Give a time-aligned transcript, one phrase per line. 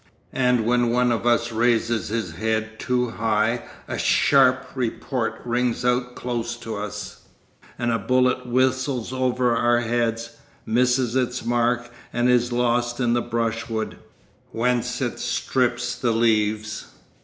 [0.33, 6.15] And when one of us raises his head too high a sharp report rings out
[6.15, 7.25] close to us,
[7.77, 13.21] and a bullet whistles over our heads, misses its mark, and is lost in the
[13.21, 13.97] brushwood,
[14.51, 16.87] whence it strips the leaves.